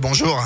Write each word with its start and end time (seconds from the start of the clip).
Bonjour. 0.00 0.40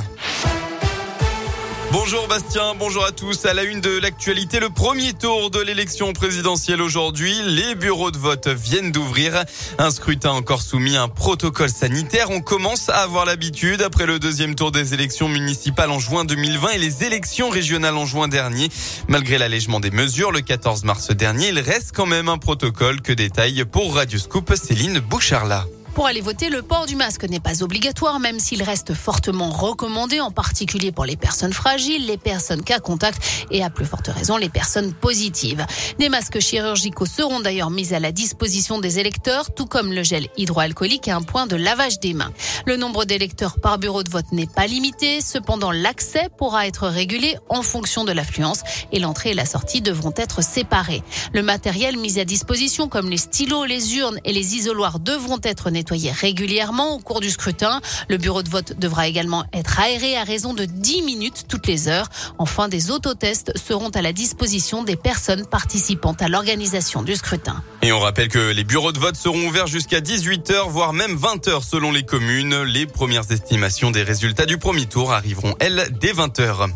Bonjour 1.91 2.27
Bastien, 2.29 2.75
bonjour 2.79 3.05
à 3.05 3.13
tous. 3.13 3.45
À 3.45 3.53
la 3.53 3.63
une 3.65 3.83
de 3.83 3.99
l'actualité, 3.99 4.59
le 4.59 4.71
premier 4.71 5.13
tour 5.13 5.51
de 5.51 5.61
l'élection 5.61 6.15
présidentielle 6.15 6.81
aujourd'hui. 6.81 7.35
Les 7.45 7.75
bureaux 7.75 8.11
de 8.11 8.17
vote 8.17 8.49
viennent 8.49 8.91
d'ouvrir. 8.91 9.45
Un 9.77 9.91
scrutin 9.91 10.31
encore 10.31 10.63
soumis 10.63 10.97
à 10.97 11.03
un 11.03 11.09
protocole 11.09 11.69
sanitaire. 11.69 12.31
On 12.31 12.41
commence 12.41 12.89
à 12.89 13.03
avoir 13.03 13.27
l'habitude 13.27 13.83
après 13.83 14.07
le 14.07 14.19
deuxième 14.19 14.55
tour 14.55 14.73
des 14.73 14.95
élections 14.95 15.29
municipales 15.29 15.91
en 15.91 15.99
juin 15.99 16.25
2020 16.25 16.71
et 16.71 16.79
les 16.79 17.05
élections 17.05 17.51
régionales 17.51 17.99
en 17.99 18.07
juin 18.07 18.29
dernier. 18.29 18.71
Malgré 19.09 19.37
l'allègement 19.37 19.81
des 19.81 19.91
mesures 19.91 20.33
le 20.33 20.41
14 20.41 20.85
mars 20.85 21.11
dernier, 21.11 21.49
il 21.49 21.59
reste 21.59 21.93
quand 21.95 22.07
même 22.07 22.31
un 22.31 22.39
protocole 22.39 23.03
que 23.03 23.13
détaille 23.13 23.63
pour 23.67 23.95
Radio 23.95 24.19
Scoop 24.19 24.55
Céline 24.55 25.01
Boucharla. 25.01 25.67
Pour 25.95 26.07
aller 26.07 26.23
voter, 26.23 26.49
le 26.49 26.63
port 26.63 26.87
du 26.87 26.97
masque 26.97 27.25
n'est 27.25 27.39
pas 27.39 27.63
obligatoire, 27.63 28.19
même 28.19 28.41
s'il 28.41 28.63
reste 28.63 28.95
fortement 28.95 29.51
recommandé, 29.51 30.21
en 30.21 30.31
particulier 30.31 30.91
pour 30.91 31.05
les 31.05 31.17
personnes 31.17 31.53
fragiles, 31.53 32.07
les 32.07 32.17
personnes 32.17 32.65
cas 32.65 32.79
contact 32.79 33.23
et 33.51 33.63
à 33.63 33.69
plus 33.69 33.85
forte 33.85 34.09
raison 34.09 34.39
les 34.39 34.49
personnes 34.49 34.95
positives. 34.95 35.67
Des 35.99 36.09
masques 36.09 36.41
chirurgicaux 36.41 37.05
seront 37.05 37.41
d'ailleurs 37.41 37.71
mis 37.71 37.93
à 37.93 38.01
la 38.01 38.11
disposition 38.11 38.79
des 38.79 39.01
électeurs, 39.01 39.53
tout 39.55 39.67
comme 39.67 39.93
le 39.93 40.03
gel 40.03 40.29
hydroalcoolique 40.39 41.09
et 41.09 41.11
un 41.11 41.21
point 41.21 41.47
de 41.47 41.57
lavage 41.57 42.01
des 42.01 42.15
mains. 42.15 42.33
Le 42.65 42.79
nombre 42.79 43.05
d'électeurs 43.05 43.61
par 43.61 43.79
bureau 43.79 44.03
de 44.03 44.11
vote 44.11 44.33
n'est 44.33 44.47
pas 44.47 44.67
limité, 44.67 45.21
cependant 45.21 45.73
l'accès 45.73 46.29
pourra 46.39 46.67
être 46.67 46.89
régulé 46.89 47.37
en 47.51 47.61
fonction 47.61 48.05
de 48.05 48.13
l'affluence 48.13 48.63
et 48.93 48.99
l'entrée 48.99 49.33
et 49.33 49.35
la 49.35 49.45
sortie 49.45 49.83
devront 49.83 50.15
être 50.17 50.43
séparés. 50.43 51.03
Le 51.35 51.43
matériel 51.43 51.99
mis 51.99 52.19
à 52.19 52.25
disposition 52.25 52.89
comme 52.89 53.11
les 53.11 53.19
stylos, 53.19 53.67
les 53.67 53.97
urnes 53.97 54.19
et 54.25 54.33
les 54.33 54.57
isoloirs 54.57 54.99
devront 54.99 55.41
être 55.43 55.69
régulièrement 55.91 56.95
au 56.95 56.99
cours 56.99 57.21
du 57.21 57.31
scrutin. 57.31 57.81
Le 58.09 58.17
bureau 58.17 58.43
de 58.43 58.49
vote 58.49 58.79
devra 58.79 59.09
également 59.09 59.45
être 59.53 59.81
aéré 59.81 60.17
à 60.17 60.25
raison 60.25 60.55
de 60.55 60.65
10 60.65 61.03
minutes 61.03 61.45
toutes 61.49 61.67
les 61.67 61.89
heures. 61.89 62.09
Enfin, 62.39 62.69
des 62.69 62.91
autotests 62.91 63.53
seront 63.57 63.91
à 63.91 64.03
la 64.03 64.13
disposition 64.13 64.83
des 64.83 64.97
personnes 64.97 65.47
participant 65.47 66.15
à 66.21 66.29
l'organisation 66.29 67.03
du 67.03 67.17
scrutin. 67.17 67.63
Et 67.83 67.93
on 67.93 68.01
rappelle 68.01 68.29
que 68.29 68.53
les 68.53 68.65
bureaux 68.65 68.93
de 68.93 68.99
vote 68.99 69.17
seront 69.17 69.47
ouverts 69.47 69.67
jusqu'à 69.67 70.01
18h, 70.01 70.69
voire 70.69 70.93
même 70.93 71.17
20h 71.17 71.63
selon 71.65 71.91
les 71.91 72.05
communes. 72.05 72.63
Les 72.63 72.87
premières 72.87 73.31
estimations 73.31 73.91
des 73.91 74.03
résultats 74.03 74.47
du 74.47 74.59
premier 74.59 74.87
tour 74.87 75.13
arriveront, 75.13 75.55
elles, 75.59 75.89
dès 76.01 76.13
20h. 76.13 76.71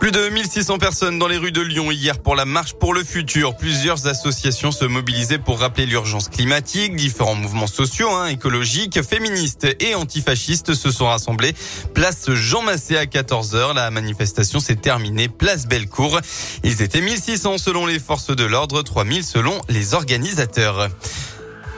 Plus 0.00 0.12
de 0.12 0.28
1600 0.28 0.78
personnes 0.78 1.18
dans 1.18 1.26
les 1.26 1.38
rues 1.38 1.50
de 1.50 1.60
Lyon 1.60 1.90
hier 1.90 2.20
pour 2.20 2.36
la 2.36 2.44
marche 2.44 2.74
pour 2.74 2.94
le 2.94 3.02
futur. 3.02 3.56
Plusieurs 3.56 4.06
associations 4.06 4.70
se 4.70 4.84
mobilisaient 4.84 5.38
pour 5.38 5.58
rappeler 5.58 5.86
l'urgence 5.86 6.28
climatique. 6.28 6.94
Différents 6.94 7.34
mouvements 7.34 7.66
sociaux, 7.66 8.08
hein, 8.10 8.26
écologiques, 8.26 9.02
féministes 9.02 9.66
et 9.80 9.96
antifascistes 9.96 10.74
se 10.74 10.92
sont 10.92 11.06
rassemblés. 11.06 11.52
Place 11.94 12.30
Jean 12.30 12.62
Massé 12.62 12.96
à 12.96 13.06
14h. 13.06 13.74
La 13.74 13.90
manifestation 13.90 14.60
s'est 14.60 14.76
terminée. 14.76 15.28
Place 15.28 15.66
Bellecour. 15.66 16.20
Ils 16.62 16.80
étaient 16.80 17.00
1600 17.00 17.58
selon 17.58 17.84
les 17.84 17.98
forces 17.98 18.34
de 18.34 18.44
l'ordre, 18.44 18.82
3000 18.82 19.24
selon 19.24 19.60
les 19.68 19.94
organisateurs. 19.94 20.90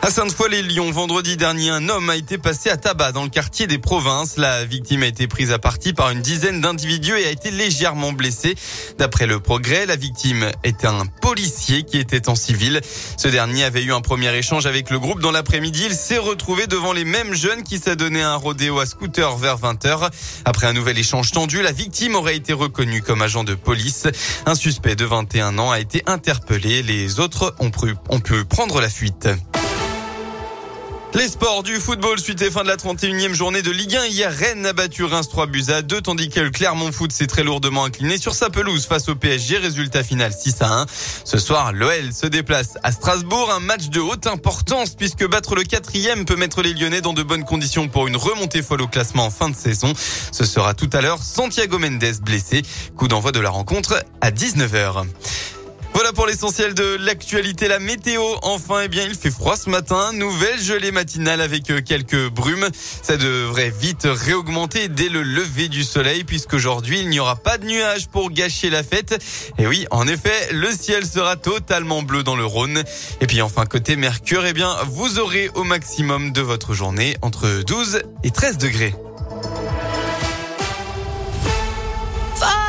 À 0.03 0.11
Sainte-Foy-les-Lyons, 0.11 0.93
vendredi 0.93 1.37
dernier, 1.37 1.69
un 1.69 1.91
homme 1.91 2.09
a 2.09 2.17
été 2.17 2.39
passé 2.39 2.70
à 2.70 2.79
tabac 2.79 3.12
dans 3.12 3.23
le 3.23 3.29
quartier 3.29 3.67
des 3.67 3.77
provinces. 3.77 4.39
La 4.39 4.65
victime 4.65 5.03
a 5.03 5.07
été 5.07 5.27
prise 5.29 5.53
à 5.53 5.59
partie 5.59 5.92
par 5.92 6.09
une 6.09 6.23
dizaine 6.23 6.62
d'individus 6.62 7.19
et 7.19 7.27
a 7.27 7.31
été 7.31 7.51
légèrement 7.51 8.12
blessée. 8.12 8.55
D'après 8.98 9.27
le 9.27 9.41
progrès, 9.41 9.84
la 9.84 9.97
victime 9.97 10.51
était 10.65 10.87
un 10.87 11.05
policier 11.20 11.83
qui 11.83 11.98
était 11.98 12.31
en 12.31 12.34
civil. 12.34 12.81
Ce 13.19 13.29
dernier 13.29 13.65
avait 13.65 13.83
eu 13.83 13.92
un 13.92 14.01
premier 14.01 14.34
échange 14.34 14.65
avec 14.65 14.89
le 14.89 14.98
groupe 14.98 15.20
dans 15.20 15.33
l'après-midi. 15.33 15.83
Il 15.91 15.95
s'est 15.95 16.17
retrouvé 16.17 16.67
devant 16.67 16.95
les 16.95 17.05
mêmes 17.05 17.35
jeunes 17.35 17.62
qui 17.62 17.79
s'adonnaient 17.79 18.23
à 18.23 18.31
un 18.31 18.37
rodéo 18.37 18.81
à 18.81 18.87
scooter 18.87 19.37
vers 19.37 19.59
20h. 19.59 20.09
Après 20.47 20.67
un 20.67 20.73
nouvel 20.73 20.98
échange 20.98 21.31
tendu, 21.31 21.61
la 21.61 21.73
victime 21.73 22.14
aurait 22.14 22.37
été 22.37 22.55
reconnue 22.55 23.03
comme 23.03 23.20
agent 23.20 23.45
de 23.45 23.55
police. 23.55 24.07
Un 24.47 24.55
suspect 24.55 24.97
de 24.97 25.05
21 25.05 25.59
ans 25.59 25.70
a 25.70 25.79
été 25.79 26.03
interpellé. 26.07 26.83
Les 26.83 27.20
autres 27.20 27.55
ont 27.59 27.70
pu 27.70 28.45
prendre 28.47 28.80
la 28.80 28.89
fuite. 28.89 29.29
Les 31.13 31.27
sports 31.27 31.65
du 31.65 31.75
football 31.75 32.21
suite 32.21 32.41
et 32.41 32.51
fin 32.51 32.63
de 32.63 32.69
la 32.69 32.77
31e 32.77 33.35
journée 33.35 33.63
de 33.63 33.71
Ligue 33.73 33.97
1. 33.97 34.07
Hier, 34.07 34.33
Rennes 34.33 34.65
a 34.65 34.73
battu 34.73 35.03
Reims 35.03 35.29
3 35.29 35.47
buts 35.47 35.65
à 35.69 35.83
2, 35.83 36.01
tandis 36.01 36.29
que 36.29 36.39
le 36.39 36.51
Clermont 36.51 36.93
Foot 36.93 37.11
s'est 37.11 37.27
très 37.27 37.43
lourdement 37.43 37.85
incliné 37.85 38.17
sur 38.17 38.33
sa 38.33 38.48
pelouse 38.48 38.87
face 38.87 39.09
au 39.09 39.17
PSG. 39.17 39.59
Résultat 39.59 40.05
final 40.05 40.33
6 40.33 40.63
à 40.63 40.83
1. 40.83 40.87
Ce 41.25 41.39
soir, 41.39 41.73
l'OL 41.73 42.13
se 42.13 42.27
déplace 42.27 42.79
à 42.85 42.93
Strasbourg. 42.93 43.51
Un 43.51 43.59
match 43.59 43.89
de 43.89 43.98
haute 43.98 44.29
importance 44.29 44.95
puisque 44.95 45.29
battre 45.29 45.57
le 45.57 45.65
quatrième 45.65 46.25
peut 46.25 46.37
mettre 46.37 46.63
les 46.63 46.75
Lyonnais 46.75 47.01
dans 47.01 47.13
de 47.13 47.25
bonnes 47.25 47.45
conditions 47.45 47.89
pour 47.89 48.07
une 48.07 48.17
remontée 48.17 48.63
folle 48.63 48.83
au 48.83 48.89
classement 48.89 49.27
en 49.27 49.31
fin 49.31 49.51
de 49.51 49.57
saison. 49.57 49.92
Ce 50.31 50.45
sera 50.45 50.75
tout 50.75 50.91
à 50.92 51.01
l'heure 51.01 51.23
Santiago 51.23 51.79
Mendes 51.79 52.21
blessé. 52.23 52.63
Coup 52.97 53.09
d'envoi 53.09 53.33
de 53.33 53.41
la 53.41 53.51
rencontre 53.51 54.05
à 54.21 54.31
19h. 54.31 55.05
Voilà 56.00 56.14
pour 56.14 56.27
l'essentiel 56.27 56.72
de 56.72 56.96
l'actualité. 56.98 57.68
La 57.68 57.78
météo, 57.78 58.22
enfin, 58.40 58.80
eh 58.84 58.88
bien, 58.88 59.05
il 59.05 59.14
fait 59.14 59.30
froid 59.30 59.55
ce 59.55 59.68
matin. 59.68 60.14
Nouvelle 60.14 60.58
gelée 60.58 60.92
matinale 60.92 61.42
avec 61.42 61.70
euh, 61.70 61.83
quelques 61.83 62.30
brumes. 62.30 62.66
Ça 63.02 63.18
devrait 63.18 63.68
vite 63.68 64.08
réaugmenter 64.11 64.88
dès 64.88 65.11
le 65.11 65.22
lever 65.22 65.68
du 65.68 65.84
soleil 65.84 66.24
puisqu'aujourd'hui, 66.24 67.00
il 67.00 67.11
n'y 67.11 67.20
aura 67.20 67.36
pas 67.36 67.58
de 67.58 67.66
nuages 67.66 68.08
pour 68.08 68.30
gâcher 68.30 68.70
la 68.70 68.83
fête. 68.83 69.22
Et 69.58 69.66
oui, 69.66 69.86
en 69.90 70.08
effet, 70.08 70.48
le 70.52 70.72
ciel 70.72 71.05
sera 71.05 71.36
totalement 71.36 72.00
bleu 72.00 72.22
dans 72.22 72.34
le 72.34 72.46
Rhône. 72.46 72.82
Et 73.20 73.27
puis 73.27 73.42
enfin, 73.42 73.67
côté 73.67 73.96
Mercure, 73.96 74.46
eh 74.46 74.55
bien, 74.55 74.74
vous 74.86 75.18
aurez 75.18 75.50
au 75.52 75.64
maximum 75.64 76.32
de 76.32 76.40
votre 76.40 76.72
journée 76.72 77.18
entre 77.20 77.62
12 77.62 78.00
et 78.24 78.30
13 78.30 78.56
degrés. 78.56 78.94